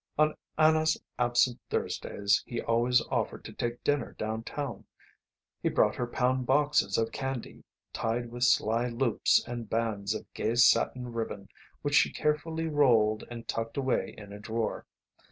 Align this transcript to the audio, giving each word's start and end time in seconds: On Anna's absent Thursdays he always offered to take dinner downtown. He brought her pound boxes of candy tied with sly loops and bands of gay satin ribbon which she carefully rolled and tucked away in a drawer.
On 0.17 0.33
Anna's 0.57 0.99
absent 1.19 1.59
Thursdays 1.69 2.43
he 2.47 2.59
always 2.59 3.01
offered 3.11 3.45
to 3.45 3.53
take 3.53 3.83
dinner 3.83 4.13
downtown. 4.13 4.85
He 5.61 5.69
brought 5.69 5.93
her 5.97 6.07
pound 6.07 6.47
boxes 6.47 6.97
of 6.97 7.11
candy 7.11 7.63
tied 7.93 8.31
with 8.31 8.43
sly 8.45 8.87
loops 8.87 9.47
and 9.47 9.69
bands 9.69 10.15
of 10.15 10.25
gay 10.33 10.55
satin 10.55 11.13
ribbon 11.13 11.49
which 11.83 11.93
she 11.93 12.11
carefully 12.11 12.65
rolled 12.67 13.25
and 13.29 13.47
tucked 13.47 13.77
away 13.77 14.15
in 14.17 14.33
a 14.33 14.39
drawer. 14.39 14.87